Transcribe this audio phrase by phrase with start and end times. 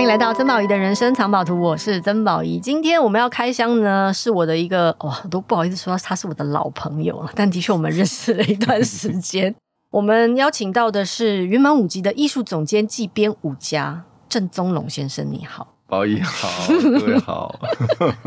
[0.00, 2.58] 欢迎来到曾宝仪的人生藏宝图，我是曾宝仪。
[2.58, 9.54] 今天我们要开箱呢，是我的一个哇，都不好意思说他是我的老朋友了，但的确我们认识了一段时间。
[9.92, 15.74] 我们邀请到的是云门舞集的艺术总监暨编舞家郑宗龙先生，你好。
[15.86, 16.48] 宝仪好，
[16.98, 17.54] 各位好。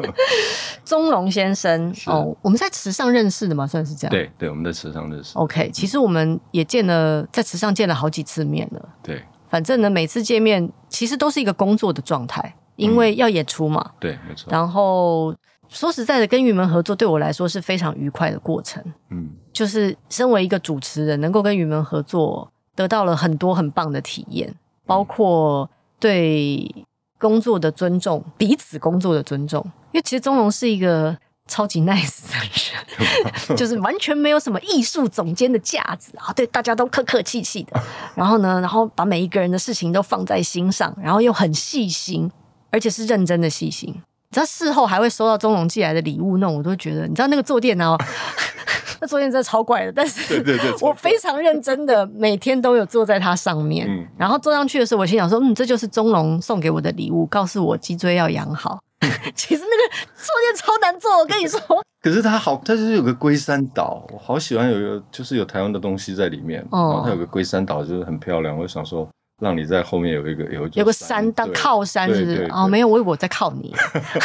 [0.86, 4.12] 宗龙先生哦，我们在池上认识的嘛，算是这样。
[4.12, 5.36] 对对，我们在池上认识。
[5.40, 8.90] OK，其实我们也见了，在池上见了好几次面了。
[9.02, 13.86] 对，反正呢，每次见面其实都是一个工作的状态，因为要演出嘛。
[13.88, 14.52] 嗯、对，没错。
[14.52, 15.32] 然后
[15.70, 18.84] 说实在的，跟云门合作对我来说是非常愉快的过程。
[19.12, 24.52] 嗯，就是身为一个主持人，能够跟云门合作，得到了很多很棒的体验，
[24.88, 26.68] 包括对。
[27.20, 29.64] 工作的尊重，彼此工作的尊重，
[29.94, 32.38] 因为其实宗龙是一个超级 nice 的
[33.50, 37.82] 人， 就是完全没有什么艺术总监的架子啊，对大家都客客气气的。
[38.16, 42.32] 然后呢，然后把每一个人的事情都放在心上，然后又很细心，
[42.72, 43.90] 而且是认真的细心。
[43.90, 47.96] 你知道事后还会收到钟龙寄来的礼物，那种我都觉得，你知道那个坐垫呢？
[49.00, 50.44] 那坐垫真的超怪的，但是
[50.80, 58.80] 我非常认真的每天都有坐在它上面，嗯、然后坐上去的时候，我心想说，嗯，这就是钟龙送给我的礼物，告诉我脊椎要养好。
[59.36, 61.60] 其实那个坐垫超难做，我跟你说。
[62.02, 66.62] 可是它好，它就是有个龟山岛，我好喜欢有一个，就是有台湾的东西在里面。
[66.72, 68.58] 哦，然后它有个龟山岛，就是很漂亮。
[68.58, 69.08] 我想说。
[69.42, 72.48] 让你在后面有一个有一有个山当靠山，是不是？
[72.54, 73.74] 哦，没有，我以为我在靠你，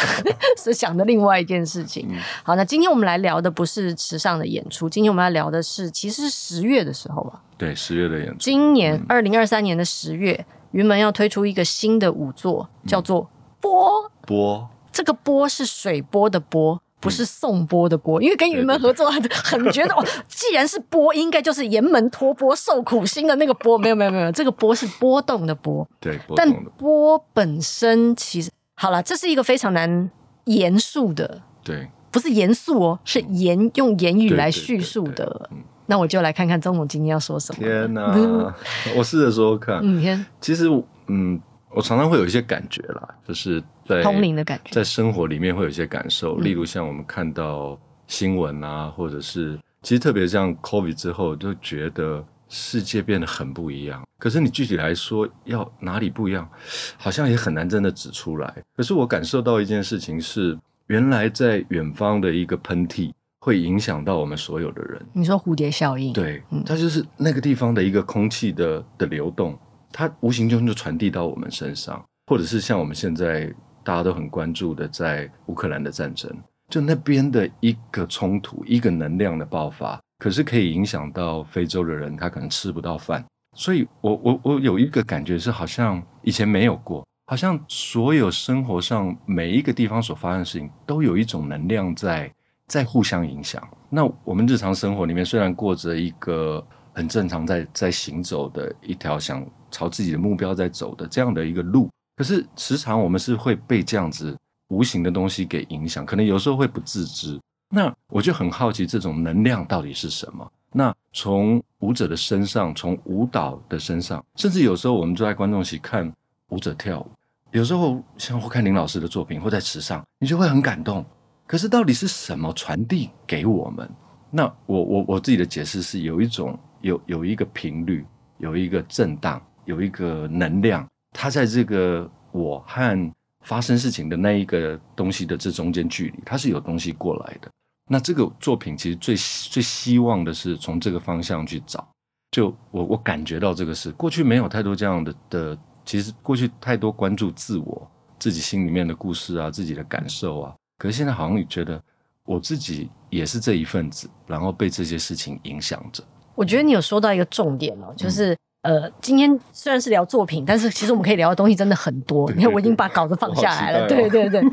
[0.55, 2.07] 是想的另外一件事情。
[2.09, 7.41] 嗯、好，那今天我们来聊的不是池上的演出，今天我们要聊的是，其实是十月的时候吧？
[7.57, 8.35] 对，十月的演出。
[8.39, 13.23] 今年二零二三年的十月，云门要推出一个新的舞作，叫做
[13.59, 14.03] 《波》。
[14.27, 16.81] 波，这个“波”是水波的“波”。
[17.01, 23.77] 不是送波的波，因为跟云门合作，很觉得哦， 既然是波，应该就是严门托钵、受苦心的那个波。
[23.79, 25.87] 没有没有没有，这个波是波动的波。
[26.01, 30.11] 对，但波本身其实好了，这是一个非常难
[30.43, 31.41] 严肃的。
[31.63, 35.49] 对，不是严肃哦，是言用言语来叙述的。
[35.85, 37.63] 那我就来看看钟总今天要说什么。
[37.63, 38.13] 天哪，
[38.97, 39.79] 我试着说说看。
[39.81, 40.67] 嗯，天，其实
[41.07, 41.39] 嗯。
[41.71, 54.03] 我常常会有一些感觉啦，就是在通灵的感觉，在生活里面会有一些感受，例如像我们看到新闻啊，或者是其实特别像 COVID 之后，就觉得世界变得很不一样。
[54.17, 56.49] 可是你具体来说，要哪里不一样，
[56.97, 58.53] 好像也很难真的指出来。
[58.75, 60.57] 可是我感受到一件事情是，
[60.87, 64.99] 原来在远方的一个喷嚏会影响到我们所有的人。
[65.13, 66.11] 你说蝴蝶效应？
[66.11, 69.57] 对，它就是那个地方的一个空气的的流动。
[69.91, 76.31] 它无形中就传递到我们身上，或者是像我们现在大家都很关注的，在乌克兰的战争，
[76.69, 83.25] 就那边的一个冲突，一个能量的爆发，可是可以影响到非洲的人，他可能吃不到饭。
[83.55, 92.31] 所以我我我有一个感觉是，好像以前没有过，好像所有生活上每一个地方所发生的事情，都有一种能量在
[92.67, 93.67] 在互相影响。
[93.89, 96.63] 那我们日常生活里面虽然过着一个
[96.93, 99.43] 很正常在在行走的一条想。
[99.71, 104.37] 朝自己的目标在走的这样的一个路，可是时常我们是会被这样子
[104.69, 107.39] 无形的东西给影响，可能有时候会不自知。
[107.71, 110.51] 那我就很好奇，这种能量到底是什么？
[110.71, 116.11] 那从舞者的身上，从舞蹈的身上，甚至有时候我们坐在观众席看
[116.49, 117.07] 舞者跳舞，
[117.51, 121.05] 有时候像或看林老师的作品，或在池上，你就会很感动。
[121.47, 123.89] 可是到底是什么传递给我们？
[124.29, 128.05] 那我我我自己的解释是，有一种有有一个频率，
[128.37, 129.41] 有一个震荡。
[129.69, 137.47] 有一个能量，它在这个我和发生事情的那一个东西的这中间距离，它是有东西过来的。
[137.87, 141.87] 那这个作品其实最最希望的是从这个方向去找。
[142.31, 150.55] 就我我感觉到这个是过去没有太多这样的的，其实过去太多关注自我自己心里面的故事啊，自己的感受啊。
[150.79, 151.79] 可是现在好像你觉得
[152.25, 156.03] 我自己也是这一份子，然后被这些事情影响着。
[156.33, 158.35] 我觉得你有说到一个重点哦，就是。
[158.61, 162.29] 呃，今天虽然是聊作品，但是其实我们可以聊的东西真的很多。
[162.31, 163.87] 你看，我已经把稿子放下来了。
[163.87, 164.43] 对对对，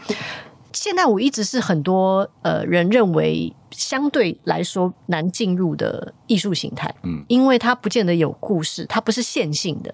[0.72, 6.94] 现代舞一直是很多呃人认为相对来说难进入的艺术形态。
[7.02, 9.92] 嗯，因为它不见得有故事，它不是线性的。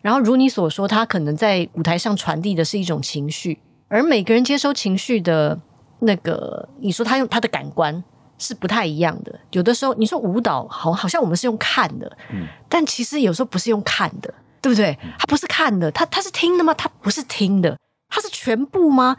[0.00, 3.58] 然后如你所说，它可能在舞台上传递的是一种情绪，
[3.88, 5.58] 而每个人接收情绪的
[5.98, 8.04] 那个，你说他用他的感官。
[8.38, 9.38] 是不太一样的。
[9.50, 14.32] 有的时候你说舞蹈好，好像我们是用看的，嗯，但其实有时候不是用看的，
[14.62, 14.96] 对不对？
[15.18, 16.72] 他不是看的，他他是听的吗？
[16.74, 17.76] 他不是听的，
[18.08, 19.16] 他是全部吗？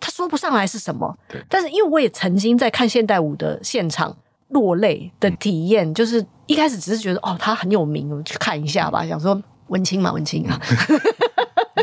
[0.00, 1.16] 他说不上来是什么。
[1.28, 1.40] 对。
[1.48, 4.16] 但是因为我也曾经在看现代舞的现场
[4.48, 10.60] 落泪的体验，嗯，就是一开始只是觉得哦，他很有名，我去看一下吧，想说文青嘛，文青啊。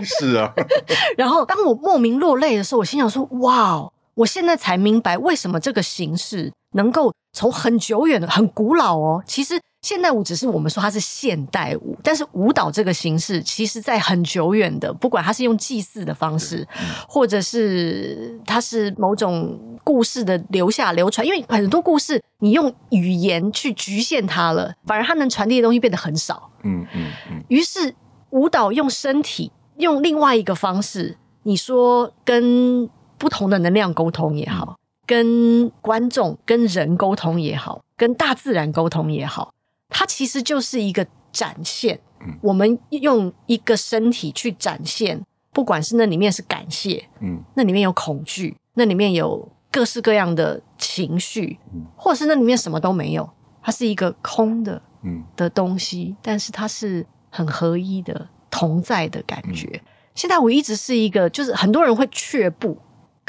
[0.04, 0.54] 是啊。
[1.18, 9.60] 然后当我莫名落泪的时候，我心想说：哇，我现在才明白为什么这个形式能够从很久远的、很古老哦，其实。
[9.82, 16.68] 现代舞只是我们说它是现代舞，但是舞蹈这个形式，其实在很久远的，不管它是用祭祀的方式，
[17.08, 26.52] 或者是它是某种故事的留下流传，因为很多故事你用语言去局限它了，反而它能传递的东西变得很少。
[26.64, 27.44] 嗯嗯嗯。
[27.48, 27.96] 于是
[28.32, 32.90] 舞蹈用身体，用另外一个方式，你说跟
[33.20, 39.54] 不同的能量沟通也好，跟观众、跟人沟通也好，跟大自然沟通也好。
[39.90, 53.30] 它其实就是一个展现，嗯，我们用一个身体去展现，不管是那里面是感谢，嗯，那里面有恐惧，那里面有各式各样的情绪，嗯，或者是那里面什么都没有，
[53.62, 59.68] 它是一个空的，嗯，的东西，但是它是很合一的同在的感觉。
[59.74, 59.82] 嗯，
[60.14, 62.78] 现在我一直是一个，就是很多人会却步，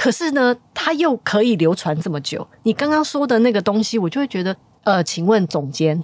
[0.00, 2.46] 可是呢，它又可以流传这么久。
[2.62, 4.56] 你刚刚说的那个东西，我就会觉得。
[4.82, 6.02] 呃，请问总监，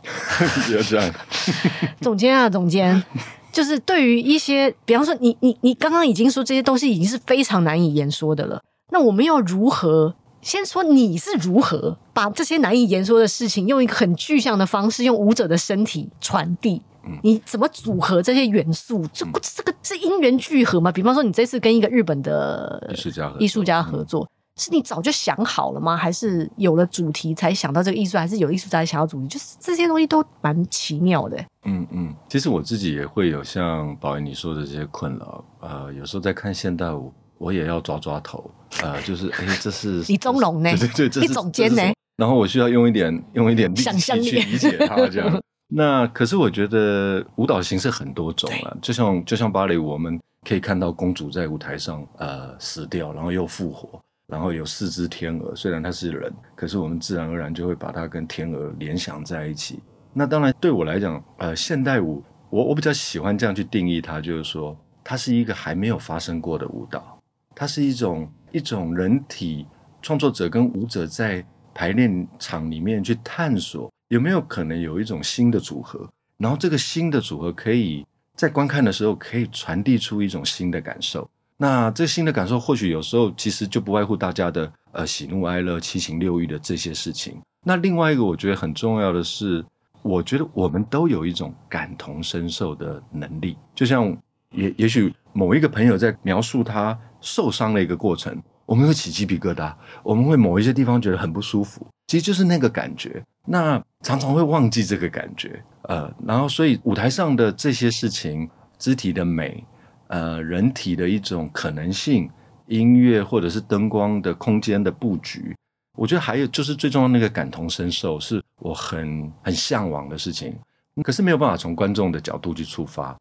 [0.66, 1.14] 不要这样。
[2.02, 3.02] 总监啊，总监，
[3.50, 8.60] 就是对于一些，比方说你，你你你刚刚已经说这些东西已经是非常难以言说的了。
[8.92, 10.14] 那我们要如何？
[10.42, 16.82] 先说你是如何把这些难以言说的事情，用一个很具象的方式，用舞者的身体传递？
[17.06, 19.06] 嗯，你怎么组合这些元素？
[19.12, 20.90] 这这个是因缘聚合吗？
[20.90, 24.28] 比方说，你这次跟一个日本的艺术家艺术家合作。
[24.58, 25.94] 是你早就想好了吗？
[25.94, 28.16] 还是有了主题才想到这个艺术？
[28.16, 29.28] 还是有艺术家想要主题？
[29.28, 31.36] 就是这些东西都蛮奇妙的。
[31.64, 35.44] 嗯嗯，其实我自己也会有像宝仪你说的这些困扰。
[35.60, 38.50] 呃，有时候在看现代舞，我也要抓抓头。
[38.82, 40.74] 呃，就是哎，这是 李宗龙呢？
[40.74, 41.82] 对对对，你总监呢？
[42.16, 45.38] 然后我需要用一点用一点力气去理解他这样。
[45.68, 54.00] 那可是我觉得舞蹈形式很多种啊，就像就像芭蕾舞，我们可以看到公主在舞台上呃死掉，然后又复活。
[54.28, 59.78] 然后有四只天鹅，虽然它是人，可是我们自然而然就会把它跟天鹅联想在一起。
[60.12, 67.20] 那当然对我来讲，呃，现代舞，我我比较喜欢这样去定义它，就是说，它是一个还没有发生过的舞蹈，
[67.54, 69.64] 它是一种一种人体
[70.02, 76.08] 创作者跟舞者在排练场里面去探索，有没有可能有一种新的组合，
[76.38, 81.28] 然后这个新的组合可以在观看的时候可以传递出一种新的感受。
[81.56, 87.40] 那这新的感受，或许有时候其实就不外乎大家的呃喜怒哀乐、七情六欲的这些事情。
[87.64, 89.64] 那另外一个我觉得很重要的是，
[90.02, 93.56] 我觉得我们都有一种感同身受的能力。
[93.74, 94.16] 就像
[94.52, 99.72] 也也许某一个朋友在描述他受伤的一个过程，我们会起鸡皮疙瘩，
[100.02, 103.24] 我们会某一些地方觉得很不舒服，其实就是那个感觉。
[103.46, 109.64] 那常常会忘记这个感觉，呃，然后所以舞台上的这些事情，肢体的美。
[110.08, 112.30] 呃，人体的一种可能性，
[112.68, 115.52] 音乐或者是灯光的空间的布局，
[115.96, 120.56] 我觉得还有就是最重要那个感同身受，是我很很向往的事情。
[121.02, 123.16] 可是没有办法从观众的角度去出发。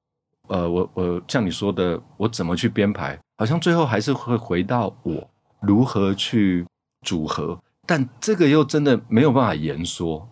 [0.47, 5.27] 呃，我我像你说的，我怎么去编排，好像最后还是会回到我
[5.61, 6.65] 如何去
[7.01, 10.27] 组合，但这个又真的没有办法言说。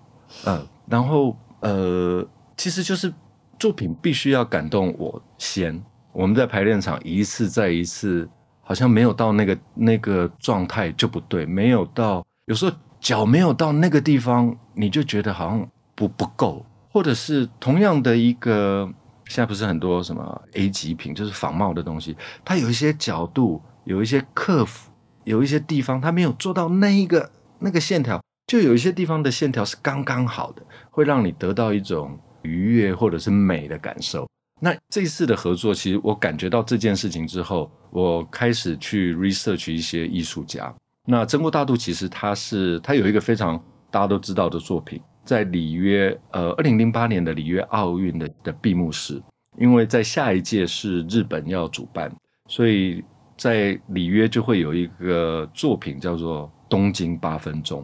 [0.46, 3.14] 嗯、呃，然后呃，其实就是
[3.60, 5.84] 作品必须要感动我先。
[6.12, 8.30] 我们在排练场一次再一次，
[8.62, 18.88] 好像没有到那个那个状态就不对，没有到有时候脚没有到那个地方，你就觉得好像不不够，或者是同样的一个，
[19.26, 24.92] 现在不是很多什么 A 级品，就是仿冒的东西，它有一些角度，有一些克服，
[25.24, 34.28] 有一些地方它没有做到那一个那个线条，就有一些地方的线条是刚刚好的，会让你得到一种愉悦或者是美的感受。
[34.60, 40.74] 那这一次的合作，其实我感觉到这件事情之后，我开始去 research 一些艺术家。
[41.06, 43.62] 那真国大度其实他是他有一个非常
[43.92, 49.22] 大家都知道的作品，在里约呃二零零八年的里约奥运的的闭幕式，
[49.58, 52.10] 因为在下一届是日本要主办，
[52.48, 53.04] 所以
[53.44, 57.82] 在里约就会有一个作品叫做《东京八分钟》。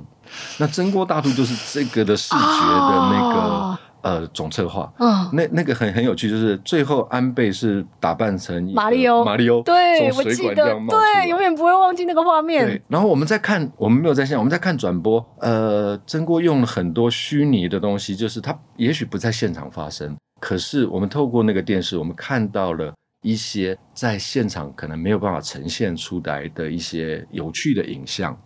[0.57, 3.39] 那真锅大度就是这个的视觉的那个。
[3.41, 3.75] Oh.
[4.01, 12.65] 呃，总策划，嗯，那那个很很有趣，就是最后安倍是打扮成马里奥，马里奥，对，我记得，对，永远不会忘记那个画面。
[12.65, 15.21] 对，然后我们在看，我们没有在线，我们在看转播。
[15.41, 28.37] 呃，真锅用了很多虚拟的东西，就是它也许不在现场发生，可是我们透过那个电视，我们看到了一些在现场可能没有办法呈现出来的一些有趣的影像。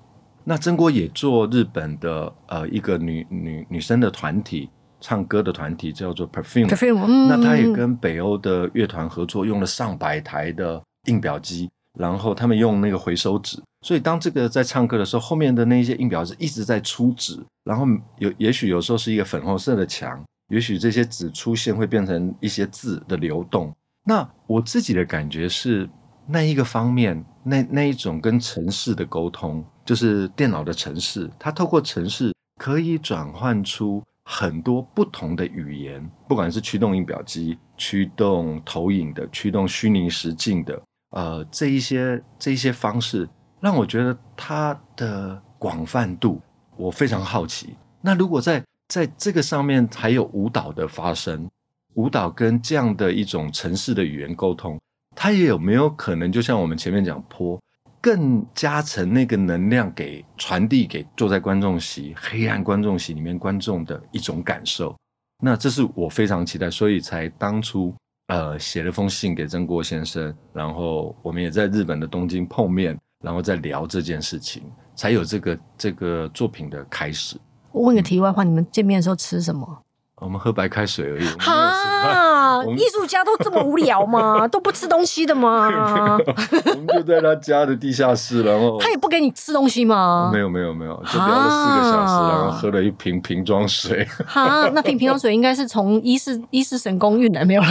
[0.44, 4.70] 那曾国也做日本的呃一个女女女生的团体。
[5.06, 17.86] 唱歌的团体叫做 Perfume，, Perfume、嗯、那他也跟北欧的乐团合作，用了上百台的印表机，然后他们用那个回收纸，所以当这个在唱歌的时候，后面的那些印表纸一直在出纸，然后
[18.20, 23.76] 有也许有时候是一个粉红色的墙，也许这些纸出现会变成一些字的流动。
[24.04, 25.90] 那我自己的感觉是，
[26.28, 40.82] 那一个方面，那那一种跟城市的沟通，就是电脑的城市，它透过城市可以转换出很多不同的语言，不管是驱动印表机、驱动投影的、驱动虚拟实境的，
[41.12, 43.28] 呃，这一些这一些方式，
[43.60, 46.42] 让我觉得它的广泛度，
[46.76, 47.76] 我非常好奇。
[48.02, 51.50] 那如果在在这个上面还有舞蹈的发生，
[51.96, 54.80] 舞蹈跟这样的一种城市的语言沟通，
[55.16, 57.60] 它也有没有可能，就像我们前面讲坡，
[58.02, 64.96] 更加成那个能量给传递给坐在观众席、黑暗观众席里面观众的一种感受？
[65.42, 67.94] 那这是我非常期待，所以才当初
[68.28, 74.64] 呃写了封信给曾国先生，然后我们也在日本的东京碰面，然后再聊这件事情，
[74.96, 77.38] 才有这个这个作品的开始。
[77.72, 79.82] 我问个题外话，你们见面的时候吃什么？
[80.22, 81.26] 我们喝白开水而已。
[81.40, 84.48] 哈，艺术家都这么无聊吗？
[84.48, 85.68] 都不吃东西的吗？
[85.68, 90.30] 我们就在他家的地下室，然后他也不给你吃东西吗？
[90.32, 94.08] 没有没有没有，就聊了四个小时，然后喝了一瓶 瓶装水。
[94.26, 97.68] 哈，那瓶瓶装水应该是从伊势伊势神宫运来没有了？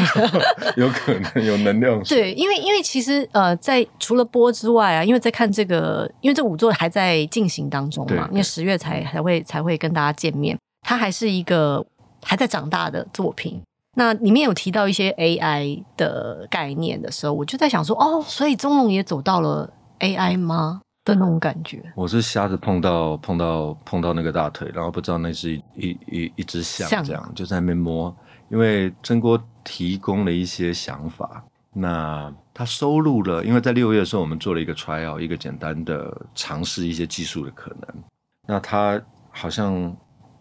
[0.77, 2.19] 有可能有能量水。
[2.19, 11.87] 对，因为因为其实呃，在除了播之外啊，因为在看这个，因为这五座还在进行当中嘛，因为十月才才会才会跟大家见面，它还是一个。
[12.23, 13.61] 还在长大的作品，
[13.97, 21.83] 那里面有提到一些 AI 的概念的时候，我就在想说，哦，所以中龙也走到了 AI 吗的那种感觉？
[21.95, 28.15] 我是瞎子碰到碰到碰到那个大腿，然后不知道那是一一一一只象，这样就在那边摸。
[28.49, 38.03] 因为曾国提供了一些想法，那他收录了，因为在六月的时候，我们做了一个 trial，一个简单的尝试一些技术的可能。
[38.47, 39.01] 那他
[39.31, 39.95] 好像。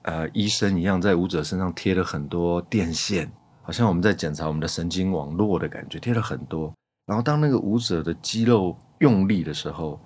[0.04, 3.32] 呃，医生一样在舞者身上贴了很多电线，
[3.62, 6.74] 好像我们在检查我们的神经网络的感觉，贴了很多。
[7.06, 10.00] 然后当那个舞者的肌肉用力的时候，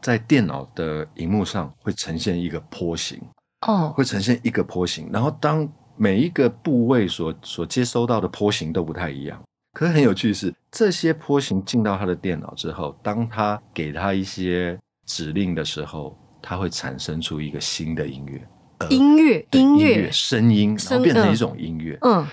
[0.00, 3.20] 在电脑的荧幕上会呈现一个坡形，
[3.66, 5.10] 哦，会呈现一个坡形。
[5.12, 9.40] 然后当每一个部位所所接收到的波形都不太一样。
[9.72, 18.46] 可是很有趣的是，这些坡形进到他的电脑之后，当他给他一些指令的时候，它会产生出一个新的音乐。
[18.90, 21.98] 音乐，音乐，声音，然后变成一种音乐。
[22.02, 22.26] 嗯，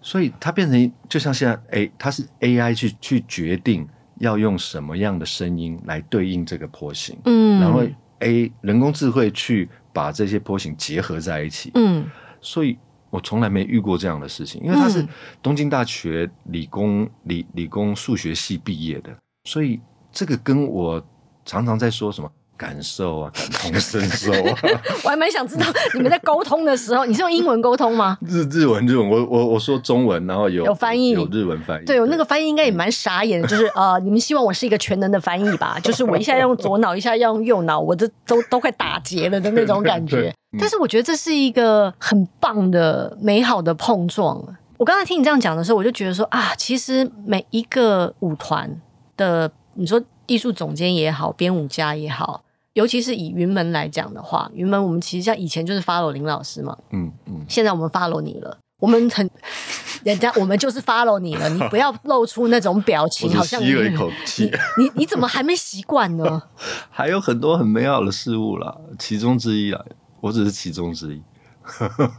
[0.00, 7.16] 所以它变成就像现在 A，它是 AI 去去决定要用什么样的声音来对应这个波形。
[7.24, 7.82] 嗯，然后
[8.20, 11.70] A 人工智慧去把这些波形结合在一起。
[11.74, 12.06] 嗯，
[12.40, 12.78] 所以
[13.10, 15.06] 我从来没遇过这样的事情，因为他是
[15.42, 19.80] 东京大学理工理理工数学系毕业的，所以
[20.10, 21.04] 这个跟我
[21.44, 22.30] 常常在说什么。
[22.56, 24.58] 感受啊，感同身受啊！
[25.04, 28.16] 我还蛮想知道 你们在沟通的时候，你是用英文沟通吗？
[28.26, 31.84] 日日文日文，我我我说中文，然后有有翻译，有日文翻译。
[31.84, 35.78] 对，我那个翻译应该也蛮傻眼的，就是 呃，你们希望我是一个全能的翻译吧？
[35.82, 40.32] 就是我一下要用左脑，一下要用右脑，我这都都快打结了的那种感觉。
[40.58, 44.40] 但是我觉得这是一个很棒的、美好的碰撞。
[44.76, 48.70] 我刚才听你这样讲的时候，我就觉得说啊，其实每一个舞团
[49.16, 52.42] 的，你说艺术总监也好，编舞家也好。
[52.74, 59.30] 尤其是以云门来讲的话，云门我们其实像以前就是 follow 林老师嘛，嗯嗯，现在我们 follow 你了，我们很，
[60.02, 66.42] 人家我们就是 follow 你了， 你不要露出那种表情，好像吸了一口气，你你，你怎么还没习惯呢？
[66.90, 69.84] 还有很多很美好的事物啦，其中之一啦，
[70.20, 71.22] 我只是其中之一。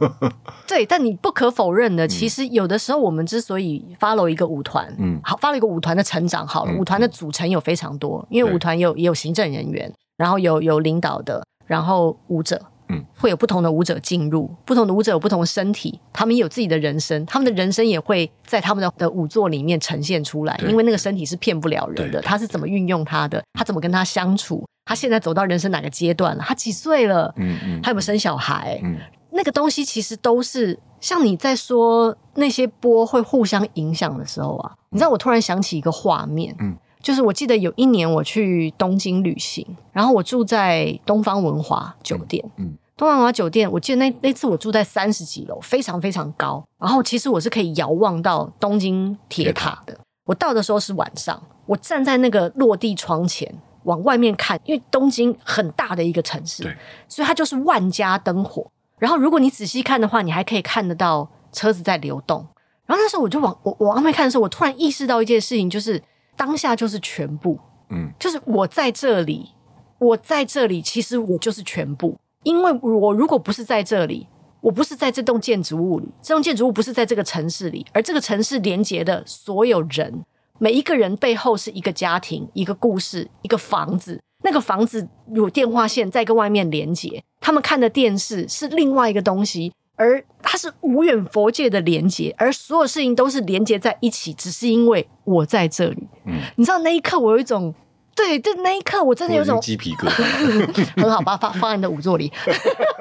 [0.66, 9.92] 对，但你不可否认的，其实有的时候我们之所以 follow 一个舞团，嗯，好 follow 一个舞团的成长，好了，嗯、舞团的组成有非常多，因为舞团有也有行政人员。
[10.18, 28.96] 然后有有领导的，然后舞者，嗯，会有不同的舞者进入，不同的舞者有不同的身体，他们也有自己的人生，他们的人生也会在他们的的舞作里面呈现出来，因为那个身体是骗不了人的，他是怎么运用他的，他怎么跟他相处，他现在走到人生哪个阶段了，他几岁了，嗯嗯，他有没有生小孩，嗯，
[29.30, 36.76] 那个东西其实都是像你在说那些波会互相影响的时候啊，你知道我突然想起一个画面，嗯。
[37.02, 42.44] 就是我记得有一年我去东京旅行，然后我住在东方文华酒店。
[42.56, 46.64] 嗯，嗯，东方文华酒店，我记得那那次我住在三十几楼，非常非常高。
[46.80, 49.96] 然后其实我是可以遥望到东京铁塔的。
[50.24, 53.54] 我到的时候是晚上，我站在那个落地窗前
[53.84, 58.66] 往外面看，因为东京很大的一个城市，对，所以它就是万家灯火。
[58.98, 62.46] 然后如果你仔细看的话，你还可以看得到车子在流动。
[62.86, 66.02] 然后那时候我就往我我往外看的时候，我突然意识到一件事情，就是
[66.36, 67.58] 当下就是全部，
[67.90, 69.50] 嗯，就是我在这里，
[69.98, 72.16] 我在这里，其实我就是全部。
[72.44, 74.28] 因为我如果不是在这里，
[74.60, 80.24] 我不是在这栋建筑物里，这栋建筑物不是在这个城市里，而这个城市连接的所有人，
[80.58, 84.22] 每一个人背后是一个家庭、一个故事、一个房子。
[84.46, 89.72] 那个房子有电话线在跟外面连接，他们看的电视是另外一个东西。
[89.98, 96.06] 而它是无远佛界的连接，而所有事情都是连接在一起，只是因为我在这里。
[96.26, 97.74] 嗯，你知道那一刻我有一种，
[98.14, 101.00] 对，就那一刻我真的有一种鸡皮疙瘩。
[101.00, 102.30] 很好，把它放放在你的五座里。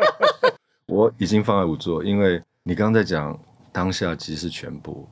[0.88, 3.38] 我已经放在五座，因为你刚刚在讲
[3.74, 5.06] 当下即是全部。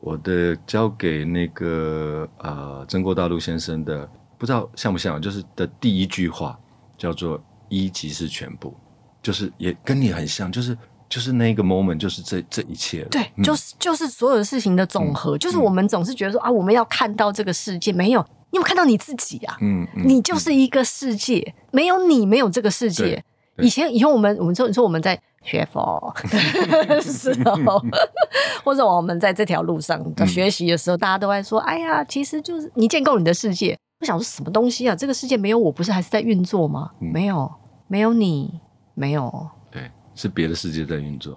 [0.00, 6.58] 我的交给那个呃曾国大陆先生的，不知道像不像，就是的第一句话
[6.96, 8.74] 叫做“一即是全部”，
[9.22, 10.76] 就是也跟你很像，就是。
[11.10, 13.02] 就是那个 moment，就是这这一切。
[13.04, 15.38] 对，嗯、就是就是所有的事情的总和。
[15.38, 19.56] 嗯、就是我们总是觉得说、嗯、啊，我们要看到这个世界，没有，你有没有看到你自己啊？
[19.62, 23.24] 嗯，嗯你就是一个世界，嗯、没有你，没有这个世界。
[23.56, 26.14] 以前以后我们我们说你说我们在学佛
[26.86, 27.82] 的时候，
[28.62, 33.78] 或者我们在这条路上在学习的时候，嗯、大家都在说，哎呀，其实就是你建构你的世界。
[34.00, 34.94] 我想说什么东西啊？
[34.94, 36.90] 这个世界没有我，不是还是在运作吗？
[37.00, 37.50] 嗯、没有，
[37.88, 38.60] 没有你，
[38.94, 39.48] 没有。
[39.70, 41.36] 对是别的世界在运作，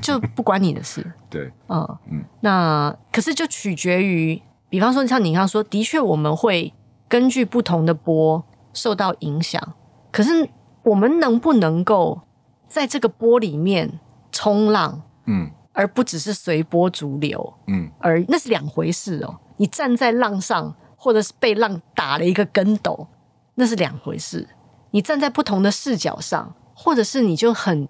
[0.00, 1.04] 就不关你的事。
[1.28, 2.24] 对，嗯嗯。
[2.40, 6.72] 那可是就取决于，比方说像你刚刚说，的确我们会
[7.08, 9.60] 根据不同的波受到影响。
[10.12, 10.48] 可是
[10.84, 12.20] 我们能不能够
[12.68, 13.98] 在这个波里面
[14.30, 15.02] 冲浪？
[15.26, 17.54] 嗯，而不只是随波逐流。
[17.66, 19.40] 嗯，而那是两回事哦。
[19.56, 23.08] 你站在浪上，或者是被浪打了一个跟斗，
[23.54, 24.46] 那是两回事。
[24.90, 27.88] 你站在不同的视角上，或者是你就很。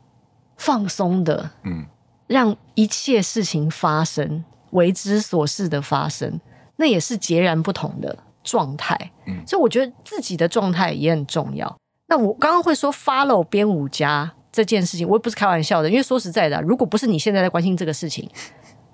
[0.62, 1.86] 放松的，嗯，
[2.26, 6.38] 让一切事情发生，为之所事的发生，
[6.76, 8.94] 那也是截然不同的状态。
[9.26, 11.74] 嗯，所以我觉得自己的状态也很重要。
[12.08, 18.28] 那我刚刚会说 follow 编舞家这件事情，我也不是开玩笑的，因为说实在的，如果不是你现在在关心这个事情，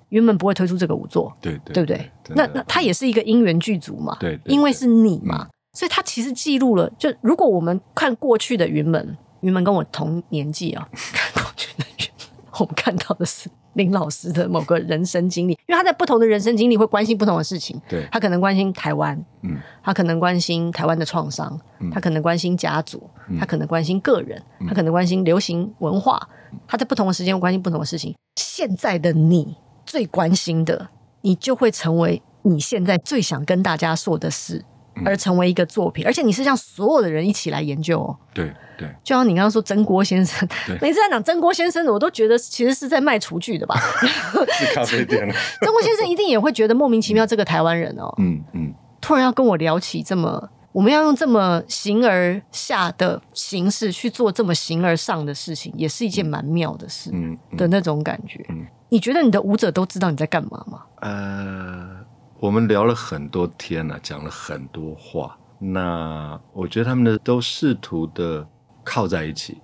[0.09, 2.11] 原本不会推出这个舞作，对对，对不对？
[2.35, 6.89] 那那它也是一个因缘具足嘛，对，因为是你嘛，所以它其实记录了。
[6.97, 10.87] 就如果我们看过去的云门，云门跟我同年纪啊。
[11.13, 12.27] 看过去的云门
[12.59, 17.79] 我们看到的是林老师的某个人生经历，因为他在不同的人生经历会关心不同的事情。
[17.87, 26.19] 对，他可能关心台湾，嗯，他可能关心台湾的创伤，嗯，他可能关心家族，嗯，他可能关心个人，嗯，他可能关心流行文化。
[26.65, 28.15] 他在不同的时间会关心不同的事情。
[28.35, 29.55] 现在的你
[29.87, 30.89] 最关心的，
[31.21, 34.63] 你就会成为你现在最想跟大家说的事，
[35.03, 36.05] 而成为一个作品。
[36.05, 38.15] 而且你是让所有的人一起来研究哦。
[38.33, 38.53] 对。
[38.77, 40.47] 对，就像你刚刚说曾国先生，
[40.79, 43.75] 每次在讲曾国先生的，我都觉得其实是在卖厨具的吧？
[44.53, 45.27] 是咖啡店。
[45.65, 48.71] 曾国先生一定也会觉得莫名其妙，这个台湾人哦，嗯嗯，
[49.01, 58.45] 突然要跟我聊起这么，我们要用这么形而下的形式去做这么形而上的事情，也是一件蛮妙的事，嗯的那种感觉。
[58.49, 60.83] 嗯，你觉得你的舞者都知道你在干嘛吗？
[61.01, 62.05] 呃，
[62.39, 68.47] 我们聊了很多天了，啊，讲了很多话，那我觉得他们的都试图的。
[68.89, 69.57] 靠在一起，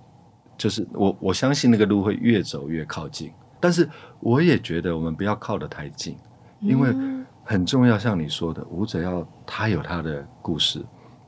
[0.58, 3.88] 就是我我相信那个路会越走越靠近，但是
[4.20, 6.14] 我也觉得我们不要靠得太近，
[6.60, 6.94] 因为
[7.42, 7.98] 很重要。
[7.98, 10.84] 像你说的，舞者要他有他的故事，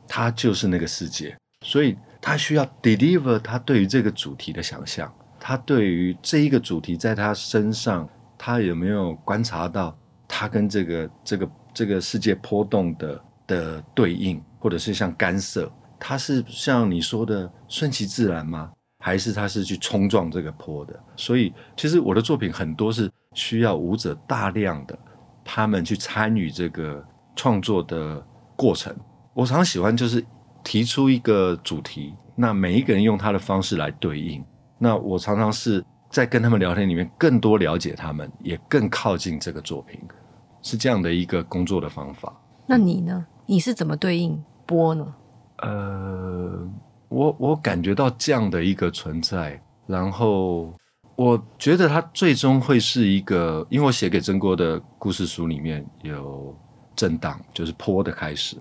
[0.06, 5.10] 他就是那个世界，所以他需要 deliver 他对于这个主题的想象，
[5.48, 15.70] 他对于这一个主题在他身上，他有没有观察到他跟这个这个这个世界波动的的对应，或者是像干涉。
[16.00, 18.72] 他是像你说的顺其自然吗？
[18.98, 20.98] 还是他是去冲撞这个坡的？
[21.14, 24.98] 所以其实我的作品很多是需要舞者大量的
[25.44, 27.00] 他们去参与这个
[27.36, 28.20] 创作的
[28.56, 28.92] 过程。
[29.32, 30.26] 我常喜欢就是
[30.64, 34.44] 提出一个主题，那每一个人用他的方式来对应。
[34.78, 40.00] 那我常常是在跟他们聊天里面更多了解他们，也更靠近这个作品，
[40.62, 42.32] 是这样的一个工作的方法。
[42.66, 43.26] 那你呢？
[43.46, 45.14] 你是怎么对应波呢？
[45.58, 46.68] 呃，
[47.08, 50.72] 我我感觉到这样的一个存在，然后
[51.14, 56.54] 我觉得它最终会是一个，因为我写给曾国的故事书里面有
[56.94, 58.58] 震荡，就是波的开始；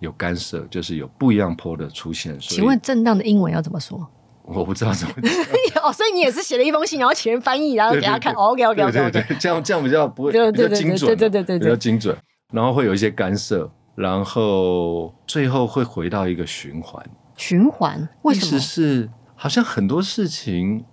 [0.00, 2.38] 有干涉，就是有不一样波的出现。
[2.40, 4.06] 请问震荡的英文要怎么说？
[4.44, 5.14] 我不知道怎么
[5.82, 8.32] 哦，所以你也是写了一封信，然后请人翻译，然后给他看。
[8.34, 12.16] OK OK OK，对对对，这样这样比较不会比较精准，对对对对，比较精准，
[12.52, 13.70] 然后会有一些干涉。
[13.96, 17.00] 然后最后会回到一个循环，
[17.36, 18.08] 循环？
[18.22, 18.46] 为什么？
[18.46, 20.84] 意思是好像很多事情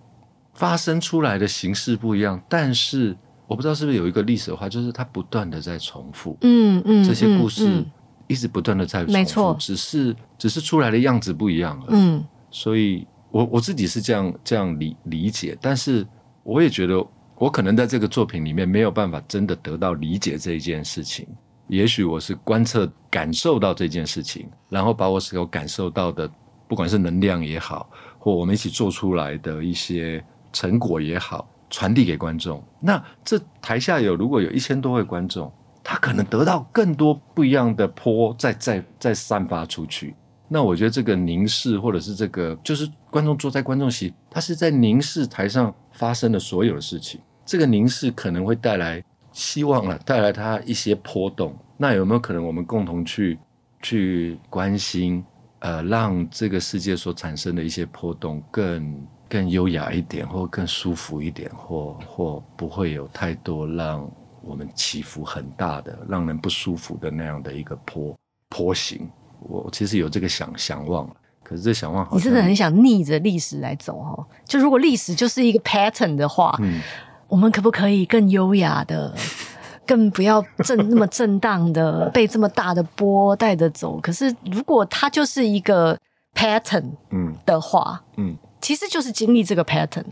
[0.54, 7.84] 发生出来的形式不一样，但是我不知道是不是有一个历史的话，就是它不断的在重复，嗯嗯，这些故事
[8.28, 16.06] 一直不断的在重复，没错，只是只是出来的样子不一样了，嗯，所以我我自己是这样这样理理解，但是
[16.44, 17.04] 我也觉得
[17.36, 21.28] 我可能在这个作品里面没有办法真的得到理解这一件事情。
[21.68, 26.30] 也许我是观测、感受到这件事情，然后把我所感受到的，
[26.68, 27.90] 不管是能量也好，
[28.20, 32.62] 或我们一起做出来的一些成果也好，传递给观众。
[32.82, 35.50] 那这台下有如果有一千多位观众，
[35.82, 40.14] 他可能得到更多不一样的波，再再再散发出去。
[40.54, 47.22] 那我觉得这个凝视，或者是这个，就是观众坐在观众席，他是在凝视台上发生的所有的事情。
[47.46, 49.04] 这个凝视可能会带来。
[49.34, 53.40] 希望了带来它一些波动，那有没有可能我们共同去
[53.82, 55.24] 去关心，
[55.60, 64.06] 呃，让这个世界所产生的一些波动更更优雅一点，或更舒服一点，或或不会有太多让
[64.44, 68.14] 我们起伏很大的、让人不舒服的那样的一个波
[68.50, 69.10] 波形？
[69.42, 71.10] 我其实有这个想想望，
[71.44, 74.26] 可是这想望好，你真的很想逆着历史来走哦？
[74.46, 76.82] 就如果历史就是一个 pattern 的话，嗯。
[77.28, 79.16] 我们可不可以更优雅的，
[79.88, 83.98] 更不要震那么震荡的，被这么大的波带着走？
[84.02, 85.98] 可是如果它就是一个
[86.36, 90.04] pattern，嗯的话，嗯，其实就是经历这个 pattern。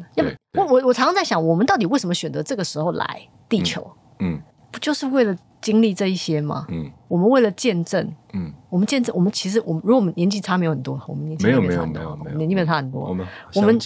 [0.54, 3.86] 我我我常常在想，我们到底为什么选择这个时候来地球？
[4.20, 6.66] 嗯，不就是为了经历这一些吗？
[6.70, 13.80] 嗯，我们为了见证，嗯，我们见证，我们其实我们如果我们年纪差没有很多，我们年纪没有没有没有没有年纪没有差很多，我们 我们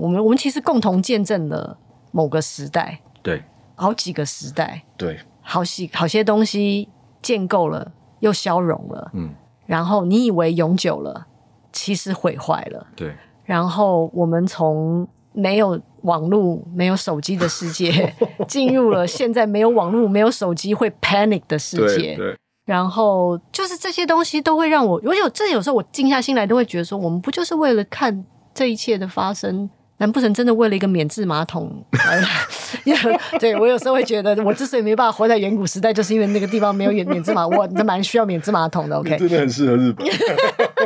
[0.00, 1.78] 我们我们其实共同见证了。
[2.12, 3.40] 某个时代，对，
[3.76, 6.88] 好几个时代，对，好些好些东西
[7.22, 9.30] 建构了，又消融了，嗯，
[9.66, 11.28] 然后你以为永久了，
[11.72, 13.14] 其实毁坏了，对，
[13.44, 18.14] 然后我们从没有网络、没有手机的世界，
[18.48, 22.36] 进入了现在没有网络、没有手机会 panic 的世界，对，对，
[22.66, 29.68] 然后就是这些东西都会让我，我有这有时候我静下心来都会觉得说，我们不就是为了看这一切的发生？
[29.98, 31.84] 难不成真的为了一个免治马桶？
[33.38, 38.96] 对，我有时候会觉得，我之所以没办法活在远古时代，就是因为那个地方没有免免治马，我蛮需要免治马桶的。
[38.96, 40.06] OK，真的很适合日本。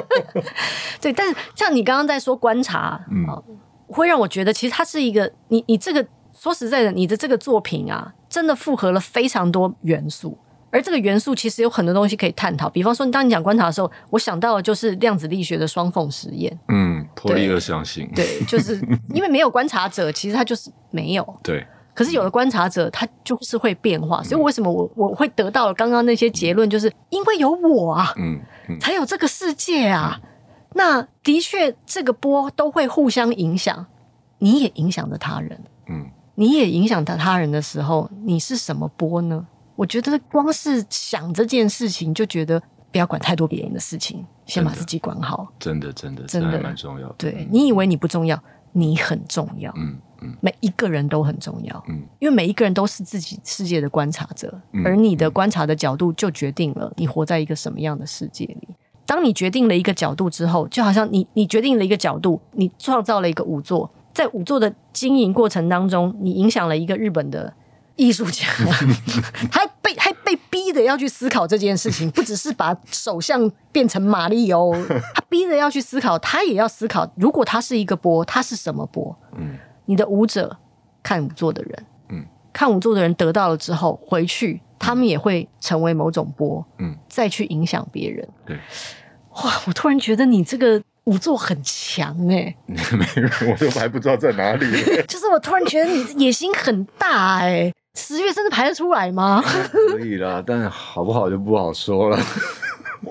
[1.00, 3.24] 对，但是像你刚刚在说观察，嗯，
[3.94, 10.36] 会让我觉得，其实它是一个，你你这个说实在的，你的这个作品啊，真的复合了非常多元素。
[10.70, 16.58] 而这个元素其实有很多东西可以探讨，比方说，当你讲观察的时候，我想到的就是量子力学的双缝实验。
[16.68, 18.10] 嗯，波粒二象性。
[18.12, 18.80] 对，就是
[19.14, 21.38] 因为没有观察者，其实他就是没有。
[21.44, 21.64] 对。
[21.94, 24.20] 可是有了观察者，他就是会变化。
[24.24, 30.20] 所以为什么我我会得到刚刚那些结论，就是因为有我啊，嗯，嗯，才有这个世界啊。
[30.20, 30.28] 嗯，
[30.74, 33.86] 那的确，这个波都会互相影响，
[34.38, 35.58] 你也影响着他人。
[35.88, 39.46] 嗯，你也影响到他人的时候，你是什么波呢？
[39.76, 45.52] 我觉得光是想这件事情，就觉得不要管太多别人的事情，先把自己管好。
[45.58, 47.14] 真的，真的，真的蛮重要的。
[47.18, 48.40] 对、嗯、你以为你不重要，
[48.72, 49.72] 你很重要。
[49.76, 51.84] 嗯嗯，每一个人都很重要。
[51.88, 58.68] 嗯，因为每一个人都是自己世界的观察者，嗯、而你的观察的角度就决定了你活在一个什么样的世界里。
[59.06, 67.52] 当你决定了一个角度之后，就好像你你决定了一个角度，你创造了一个舞座，在舞座的经营过程当中，你影响了一个日本的。
[67.96, 68.44] 艺术家
[69.52, 74.74] 他被还被逼的要去思考这件事情，不只是把首相变成马里欧，
[75.14, 79.16] 他逼着要去思考，他也要思考，如果他是一个波，他是什么波？
[79.36, 80.56] 嗯，你的舞者
[81.04, 88.28] 看舞座的人，嗯，看舞座的人得到了之后回去，他们也会成为某种波，嗯，再去影响别人。
[88.46, 88.56] 对，
[89.36, 90.82] 哇，我突然觉得你这个。
[91.04, 92.56] 五座很强哎、欸，
[92.96, 94.66] 没有，我都还不知道在哪里。
[95.06, 99.44] 就是我突然觉得你野心很大哎、欸，十月真的排得出来吗？
[99.92, 102.18] 可以啦，但好不好就不好说了。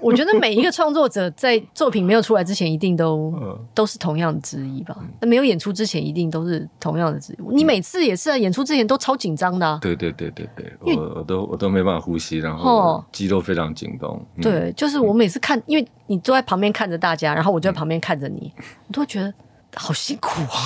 [0.01, 3.33] 我觉得每一个创作者在作品没有出来之前，一定都
[3.73, 4.95] 都是同样的质疑吧。
[5.21, 7.55] 那没有演出之前，一定都是同样的质疑。
[7.55, 9.79] 你每次也是啊，演出之前都超紧张的啊。
[9.81, 14.19] 对对对对对，我我都我都没办法呼吸，然后肌肉非常紧绷。
[14.41, 18.51] 对，就是我每次看，因为你坐在旁边看着大家，然后我就在旁边看着你，
[18.87, 19.33] 我都会觉得
[19.75, 20.57] 好辛苦啊！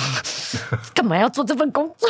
[0.94, 2.08] 干嘛要做这份工作？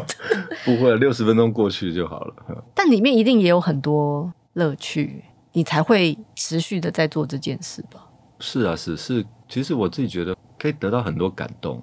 [0.64, 2.64] 不会，六十分钟过去就好了。
[2.74, 5.24] 但里面一定也有很多乐趣。
[5.52, 8.06] 你才会持续的在做这件事吧？
[8.38, 11.80] 是啊，是是，其实我自己觉得可以得到很多感动，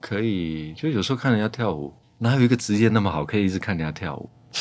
[0.00, 4.30] 可以就有时候看人家跳舞，哪有一个职业那么好，可以一直看人家跳舞？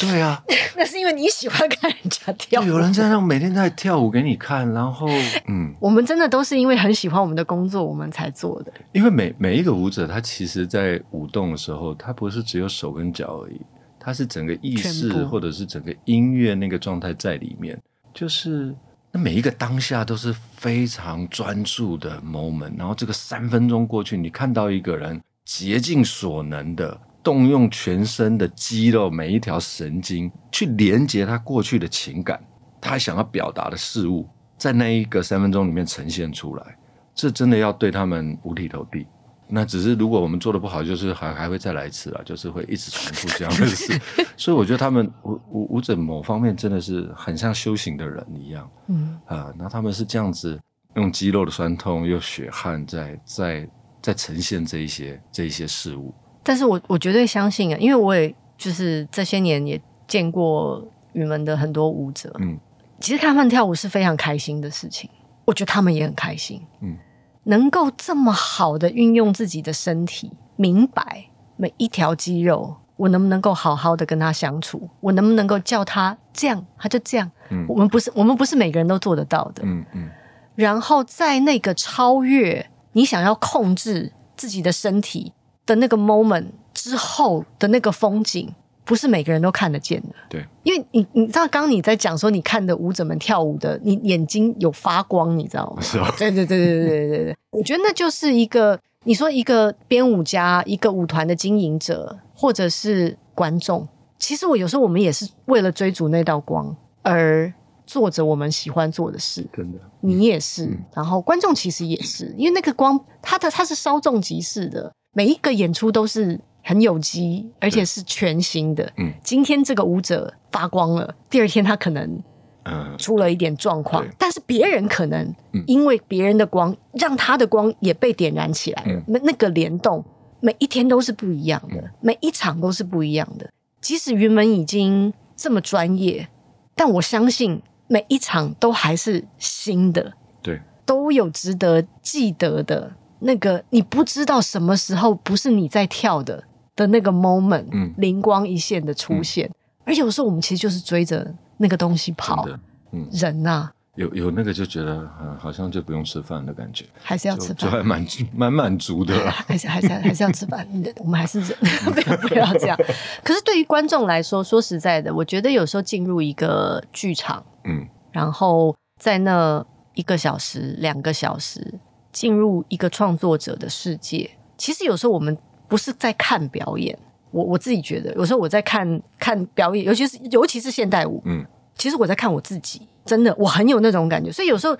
[0.00, 0.42] 对啊，
[0.76, 2.64] 那是因为你喜欢看人家跳舞。
[2.64, 5.06] 有人在那每天在跳舞给你看，然后
[5.46, 8.72] 嗯，我们真的都是因为很喜欢我们的工作，我们才做的。
[8.92, 13.60] 因为每每一个舞者，他其实在舞动的时候，他不是只有手跟脚而已，
[14.00, 17.80] 他是整个意识或者是整个音乐那个状态在里面，
[18.12, 18.74] 就是
[19.12, 22.76] 那每一个当下都是非常专注的 moment。
[22.76, 27.00] 然后这个三分钟过去，你看到一个人竭尽所能的。
[27.22, 32.42] 动用全身的肌肉，每一条神经去连接他过去的情感，
[32.80, 36.78] 他想要表达的事物，在那一个三分钟里面呈现出来，
[37.14, 39.06] 这真的要对他们五体投地。
[39.50, 44.00] 那只是如果我们做的不好，就是还还会再来一次啊，就是会一直重复这样的事。
[44.36, 50.58] 所以我觉得他们舞舞舞者某方面真的是很像修行的人一样，嗯啊，那他们是这样子
[50.94, 53.68] 用肌肉的酸痛，用血汗在在
[54.00, 56.14] 在呈现这一些这一些事物。
[56.42, 60.82] 但是我我绝对相信啊，因为我也就是这些年也见过
[61.12, 62.58] 你们的很多舞者，嗯，
[63.00, 65.10] 其实看他们跳舞是非常开心的事情，
[65.44, 66.96] 我觉得他们也很开心，嗯，
[67.44, 80.08] 能够这么好的运用自己的身体，明白每一条肌肉，我能不能够好好的跟他相处，我能不能够叫他这样，他就这样，嗯，我们不是我们不是每个人都做得到的，嗯嗯，
[80.54, 85.32] 然后在那个超越你想要控制自己的身体。
[85.66, 88.52] 的那个 moment 之后的那个风景，
[88.90, 90.08] 不是每个人都看得见的。
[90.28, 95.78] 对，因为你你知道，刚你在讲说你看的舞者们跳舞的，你眼睛有发光，你知道吗？
[95.80, 96.12] 是哦。
[96.18, 97.36] 对对对对对对对对。
[97.52, 103.86] 我觉得那就是一个，你说一个编舞家，一个舞团的经营者，或者是观众。
[104.18, 107.52] 其实我有时候我们也是为了追逐那道光而
[107.86, 109.46] 做着我们喜欢做的事。
[109.54, 109.78] 真的。
[110.00, 110.76] 你也是。
[110.92, 116.40] 然后观众其实也是，因为那个光，它的它是稍纵即逝的，每一个演出都是。
[116.62, 118.92] 很有机，而且是全新的。
[118.96, 122.22] 嗯，今天这个舞者发光了，第二天他可能
[122.64, 125.34] 嗯出了一点状况，嗯、但是别人可能
[125.66, 129.02] 因为别人的光，让他的光也被点燃起来了。
[129.06, 130.04] 那、嗯、那个联动，
[130.40, 133.50] 每一天都是不一样的，嗯、每一场都是不一样的。
[133.80, 136.28] 即使云门已经这么专业，
[136.74, 142.92] 但我相信每一场都还是新的，对，都有值得记得的。
[143.22, 146.44] 那个你不知道什么时候不是你在跳的
[146.80, 152.48] 的那个 moment，嗯，灵光一现的出现，嗯、而有时候我们其实就是追着那个东西跑，
[152.92, 160.66] 嗯，人呐、啊，有有那个就觉得，嗯，好像就不用吃饭的感觉，还是要吃饭，就还蛮蛮满足的， 还是还是还是要吃饭，
[160.96, 161.58] 我们还是人，
[161.92, 162.78] 不要不要这样。
[163.22, 169.62] 可是对于观众来说，说实在的，我觉得有时候进入一个剧场，嗯，然后在那
[169.94, 171.78] 一个小时、两个小时。
[172.12, 175.38] 进入一个创作者的世界，其实有时候我们
[175.70, 176.98] 不是在看表演，
[177.30, 184.76] 我我自己觉得，有时候我在看看表演，尤其是尤其是现代舞，嗯，其实我在看我自己，真的，我很有那种感觉，所以有时候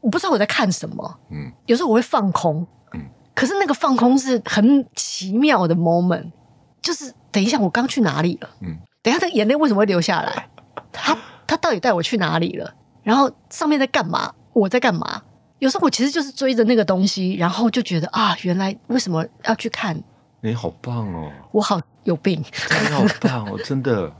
[0.00, 3.00] 我不知道我在看什么，嗯，有时候我会放空，嗯，
[3.34, 6.30] 可是那个放空是很奇妙的 moment，
[6.80, 10.48] 就是等一下我刚去哪里了，嗯，等一下他眼泪为什么会流下来？
[10.90, 12.74] 他他到底带我去哪里了？
[13.02, 14.32] 然后上面在干嘛？
[14.52, 15.22] 我在干嘛？
[15.58, 19.94] 有时候我其实就是追着那个东西，然后就觉得啊，原来为什么要去看？
[20.42, 21.30] 你好棒哦！
[21.52, 22.40] 我好有病！
[22.40, 23.58] 你好棒哦！
[23.62, 24.10] 真的，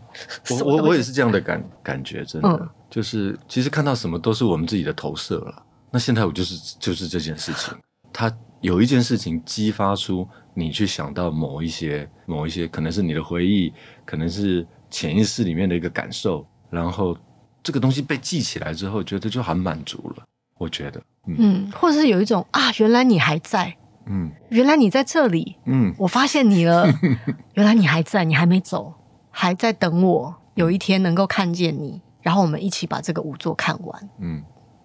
[0.50, 5.62] 我我我也是这样的感感觉，真的、嗯、就是其实看到什么都是我们自己的投射了。
[5.90, 7.74] 那现在我就是就是这件事情，
[8.12, 8.30] 它
[8.60, 13.72] 有一件事情激发出你去想到某一些某一些，可能是你的回忆，
[14.04, 17.16] 可能是潜意识里面的一个感受，然后
[17.62, 20.24] 这个东西被记起来之后，觉得就很满足了。
[20.58, 21.00] 我觉得。
[21.26, 23.74] 嗯，或者是有一种啊，原来你还在，
[24.10, 26.86] 嗯，原来你在这里，嗯，我发现你了，
[27.54, 28.92] 原来你还在，你还没走，
[29.30, 34.42] 还在等我，有一天能够看见你，然后我们一起把这个舞作看完，嗯，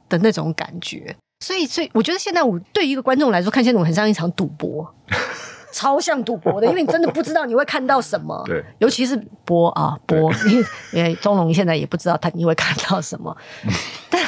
[0.07, 1.15] 的那种感觉。
[1.39, 4.93] 所以，所以我觉得现在我对于一个观众来说，看现代舞很像一场赌博。
[5.75, 8.41] 超像赌博的，因为你真的不知道你会看到什么。
[8.47, 10.31] 对，尤其是播啊播，
[10.93, 13.35] 因为钟龙现在也不知道他你会看到什么。
[14.09, 14.23] 但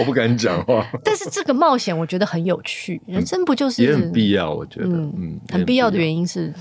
[0.00, 0.84] 我不敢讲话。
[1.04, 4.52] 但是这个冒险我觉得很有趣，人生不就是也很必要？
[4.52, 6.52] 我觉得，嗯，嗯很必要的原因是，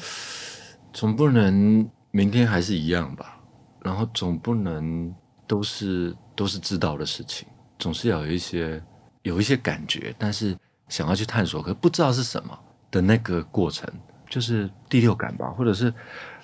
[0.94, 3.40] 总不能明天还是一样吧？
[3.82, 5.12] 然后总不能
[5.48, 7.48] 都是都是知道的事情，
[7.80, 8.80] 总是要有一些
[9.24, 10.56] 有一些感觉，但是
[10.90, 12.56] 想要去探索，可是不知道是什么
[12.92, 13.92] 的那个过程。
[14.30, 15.94] 就是第六感吧，或者是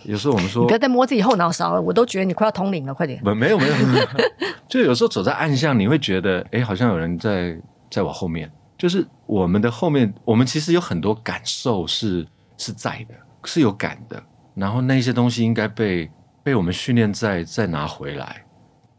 [0.05, 3.21] 有时候我们说，你不要再摸自己后脑勺了，我都觉得你快要通灵了，快点。
[3.23, 4.05] 没没有没有，没有
[4.67, 8.51] 就有时候走在暗巷，你会觉得，哎，好像有人在在我后面。
[8.75, 13.15] 就是我们的后面，我们其实有很多感受是是在的，
[13.45, 14.21] 是有感的。
[14.55, 16.09] 然后那些东西应该被
[16.43, 18.43] 被我们训练再再拿回来。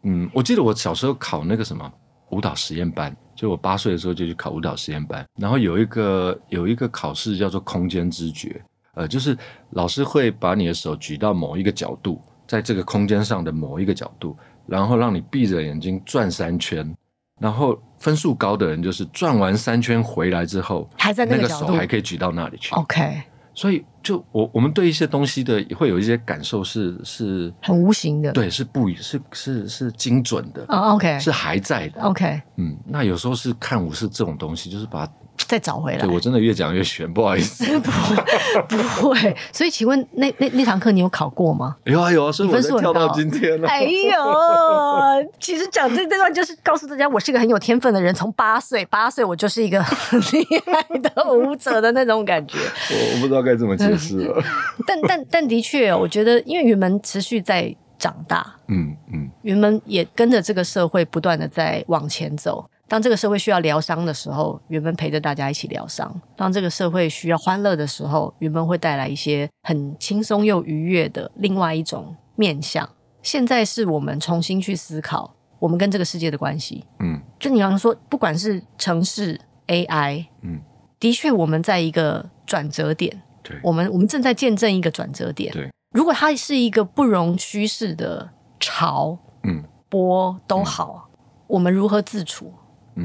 [0.05, 1.90] 嗯，我记得我小时候考那个什么
[2.31, 8.62] 舞蹈实验班，就我八岁的时候就去考舞蹈实验班，然后有一个有一个考试叫做空间知觉，
[8.95, 9.37] 呃，就是
[9.71, 16.95] 老师会把你的手举到某一个角度，在这个空间上的某一个角度，然后让你闭着眼睛转三圈。
[17.41, 22.73] 然后分数高的人就是转完三圈回来之后，还在那个角度，还可以举到那里去。
[22.77, 23.21] OK，
[23.53, 30.65] 所以就我我们对一些东西的会有一些感受是是很无形的，对，是不是是是精准的。
[30.69, 32.01] 哦，OK，是还在的。
[32.03, 35.05] OK，嗯，那有时候是看武士这种东西，就是把。
[35.47, 37.65] 再找回来，对，我真的越讲越悬，不好意思。
[37.81, 41.77] 不不会，所以请问那那那堂课你有考过吗？
[41.85, 43.69] 有啊有啊，所以我才跳到今天了。
[43.69, 48.15] 哎呦，其实讲这这段就是告诉大家，我是一个很有天分的人。
[48.15, 52.57] 从八岁，八岁我就是一个很厉害的舞者的那种感觉。
[52.59, 54.43] 我我不知道该怎么解释了。
[54.87, 62.69] 但但但的确，我觉得因为云门持续在长大，嗯嗯，云门也跟着这个社会不断的在往前走。
[62.95, 72.89] 当这个社会需要疗伤的时候，原本陪着大家一起疗伤；当这个社会需要欢乐的时候，原本会带来一些很轻松又愉悦的另外一种面向。
[73.21, 76.85] 现在是我们重新去思考我们跟这个世界的关系。
[77.01, 80.61] 嗯，就你刚刚说，不管是城市 AI，嗯，
[81.01, 83.21] 的确我们在一个转折点。
[83.43, 85.53] 对，我们我们正在见证一个转折点。
[85.53, 88.31] 对，如果它是一个不容趋势的
[88.61, 92.53] 潮，嗯，波都好，嗯，我们如何自处？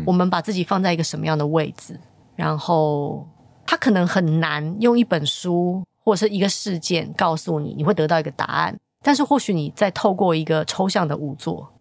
[0.06, 2.00] 我们把自己放在一个什么样的位置？
[2.36, 3.28] 然后
[3.66, 8.76] 他可能很难用一本书或者是一个事件告诉你，你会得到一个答案。
[9.02, 11.72] 但是或许你在透过一个抽象的舞作，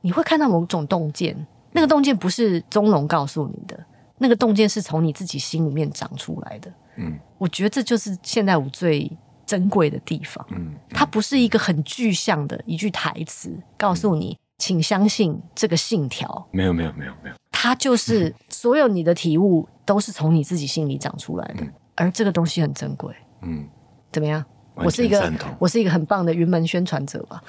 [0.00, 1.46] 你会看到某种洞见。
[1.72, 3.78] 那个洞见不是宗龙告诉你的，
[4.18, 6.72] 那个洞见是从你自己心里面长出来的。
[6.96, 9.10] 嗯，我觉得这就是现代舞最
[9.44, 10.44] 珍贵的地方。
[10.50, 16.48] 嗯，它不是一个很具象的一句台词，告诉你，请相信这个信条。
[16.50, 17.36] 没有，没有，没有，没有。
[17.66, 23.12] 它就是所有你的体悟都是从你自己心里长出来的，嗯、而这个东西很珍贵。
[23.42, 23.66] 嗯，
[24.12, 24.44] 怎么样？
[24.76, 27.42] 我是一个我是一个很棒的云门宣传者吧。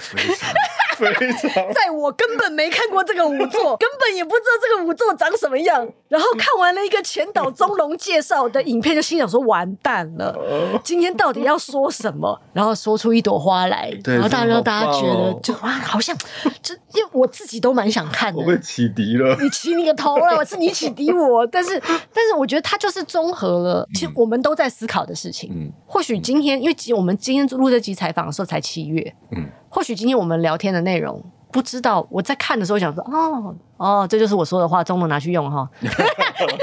[1.74, 5.88] 在我根本没看过这个舞作，根本也不知道这个舞作长什么样。
[6.08, 12.40] 然后看完了一个前导宗龙介绍的影片，就心想说：完蛋了，今天到底要说什么？
[12.54, 16.16] 然后说出一朵花来，然后大家让大家觉得就哇，好像
[16.62, 18.40] 就因为我自己都蛮想看的。
[18.40, 20.38] 我被启迪了，你起你个头了！
[20.38, 25.52] 我是你启迪我，但是但是我觉得它就是综合了，其实我们都在思考的事情。
[25.54, 29.46] 嗯，或许今天因为我们今天录这集采访的时候才七月，嗯。
[29.70, 35.70] 或许今天我们聊天的内容，不知道我在看的时候想说，哦哦，这就是我说的话，中文拿去用哈，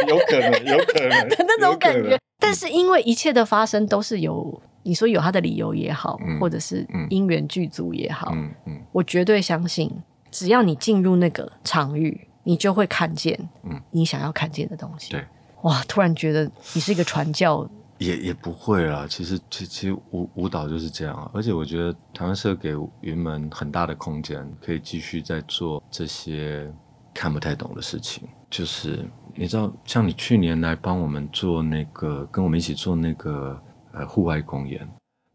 [0.07, 2.19] 有可能，有可能 的那种感觉。
[2.39, 9.91] 但是因为一切的发生都是有，你说有他的理由也好，嗯、或者是因缘具足也好，嗯嗯、我绝对相信，
[10.31, 13.49] 只要你进入那个场域，你就会看见，
[13.91, 15.13] 你想要看见的东西。
[15.13, 15.25] 对，
[15.63, 17.69] 哇，突然觉得你是一个传教。
[17.99, 26.73] 也也不会啦，其实其其实舞舞蹈就是这样啊，而且我觉得台湾社给云门很大的空间，可以继续在做这些
[27.15, 28.29] 看不太懂的事情。
[28.51, 29.05] 就是
[29.35, 33.61] 你知道，像你去年来帮我们做那个，跟我们一起做那个
[33.93, 34.81] 呃户外公演，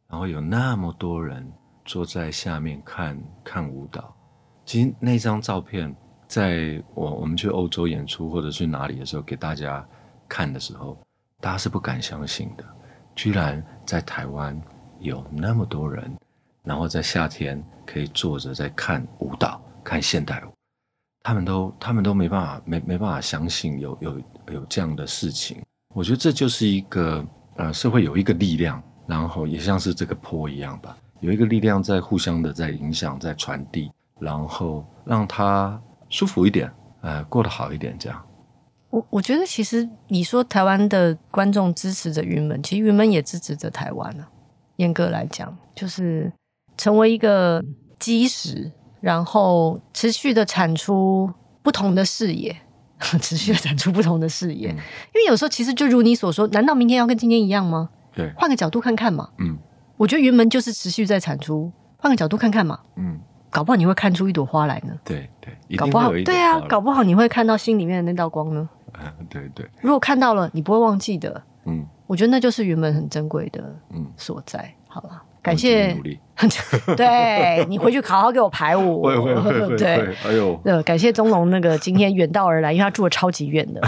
[0.08, 1.50] 然后有那么多人
[1.86, 4.16] 坐在下面看看舞蹈。
[4.66, 5.94] 其实那张照片，
[6.28, 9.88] 在我我们去欧洲演出或者去哪里的时候，给大家
[10.28, 10.98] 看的时候。
[11.42, 12.64] 大家是不敢相信的，
[13.16, 14.60] 居然在台湾
[15.00, 16.14] 有那么多人，
[16.64, 20.52] 然后在夏天可以坐着在看舞蹈、看现代舞，
[21.24, 24.22] 他们都他们都没办法没没办法相信有有
[24.52, 25.62] 有这样的事情。
[25.96, 27.26] 我觉得这就是一个
[27.56, 36.72] 呃社会有一个力量，然后也像是这个坡一样吧，有一个力量在互相的在影响、在传递，然后让他舒服一点，
[37.02, 38.26] 呃，过得好一点，这样。
[38.90, 44.28] 我我觉得，其实你说台湾的观众支持着云门，其实云门也支持着台湾啊。
[44.78, 46.32] 严格来讲，就是
[46.78, 47.64] 成为一个
[48.00, 48.72] 基石，
[49.02, 51.30] 然后持续的产出
[51.62, 52.56] 不同的视野，
[53.22, 54.72] 持续的产出不同的视野。
[54.72, 57.90] 嗯、因为有时候，其实就如你所说，难道明天要跟今天一样吗？
[58.16, 59.30] 对，换个角度看看嘛。
[59.38, 59.58] 嗯，
[59.98, 62.80] 我觉得云门就是持续在产出，换个角度看看嘛。
[62.96, 63.20] 嗯。
[63.50, 64.94] 搞不好你会看出一朵花来呢。
[65.04, 68.70] 对对，搞不好对啊，搞不好你会看到心里面的那道光呢。
[69.00, 69.68] 嗯，对对。
[69.82, 71.42] 如果看到了，你不会忘记的。
[71.66, 74.74] 嗯，我觉得那就是原本很珍贵的嗯所在。
[74.88, 76.20] 好了，感谢努力。
[76.98, 79.04] 对，你回去好好给我排舞。
[79.04, 79.78] 会会会会。
[79.78, 83.82] 对，哎呦，呃，感谢宗龙那个今天远道而来，因为他住的超级远的，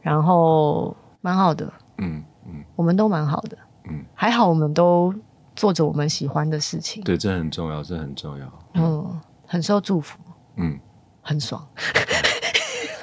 [0.00, 1.70] 然后蛮好的。
[1.98, 3.56] 嗯嗯，我们都蛮好的。
[3.90, 5.14] 嗯，还好我们都。
[5.54, 7.02] 做着我们喜欢的事情。
[7.04, 8.46] 对，这很重要，这很重要。
[8.74, 10.18] 嗯，很受祝福。
[10.56, 10.78] 嗯，
[11.20, 11.66] 很爽，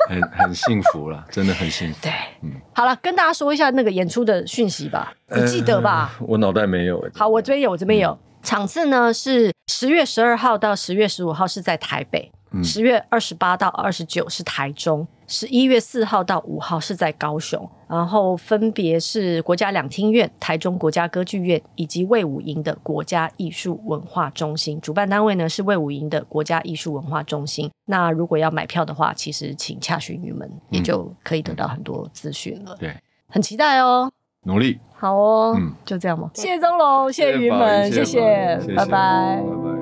[0.07, 1.99] 很很幸福了， 真的很幸福。
[2.01, 6.15] 对，嗯，好了，跟大家说一下那个演出的讯息吧，你记得吧？
[6.19, 7.03] 呃、我脑袋没有。
[7.13, 8.11] 好，我这边有，我这边有。
[8.11, 12.31] 嗯、场次呢是十月十二号到十月十五号是在台北。
[12.61, 24.79] 十月二十八到二十九是台中，十一月四号到五号是在高雄，然后分别是国家两厅院、台中国家歌剧院以及魏武营的国家艺术文化中心。
[24.81, 27.71] 主办单位呢是魏武营的国家艺术文化中心。
[27.85, 32.75] 那如果要买票的话，其实请洽询你们，也就可以得到很多资讯了。
[32.77, 32.93] 对，
[33.29, 34.11] 很期待哦，
[34.43, 36.29] 努力，好哦，嗯，就这样吧。
[36.33, 39.80] 谢谢钟龙，谢谢云门，谢谢，拜拜。